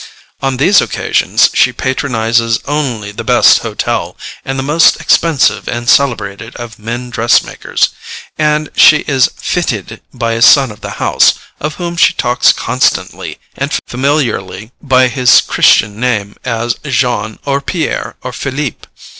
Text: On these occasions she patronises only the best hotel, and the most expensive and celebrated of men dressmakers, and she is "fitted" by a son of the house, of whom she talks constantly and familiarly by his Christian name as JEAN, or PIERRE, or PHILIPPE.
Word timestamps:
On 0.41 0.57
these 0.57 0.81
occasions 0.81 1.51
she 1.53 1.71
patronises 1.71 2.57
only 2.65 3.11
the 3.11 3.23
best 3.23 3.59
hotel, 3.59 4.17
and 4.43 4.57
the 4.57 4.63
most 4.63 4.99
expensive 4.99 5.67
and 5.67 5.87
celebrated 5.87 6.55
of 6.55 6.79
men 6.79 7.11
dressmakers, 7.11 7.89
and 8.35 8.71
she 8.75 9.01
is 9.07 9.29
"fitted" 9.37 10.01
by 10.11 10.31
a 10.33 10.41
son 10.41 10.71
of 10.71 10.81
the 10.81 10.97
house, 10.97 11.35
of 11.59 11.75
whom 11.75 11.97
she 11.97 12.13
talks 12.13 12.51
constantly 12.51 13.37
and 13.55 13.77
familiarly 13.85 14.71
by 14.81 15.07
his 15.07 15.39
Christian 15.39 15.99
name 15.99 16.35
as 16.43 16.73
JEAN, 16.83 17.37
or 17.45 17.61
PIERRE, 17.61 18.15
or 18.23 18.33
PHILIPPE. 18.33 18.87